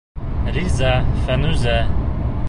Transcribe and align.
Риза, 0.55 0.93
Фәнүзә. 1.27 1.75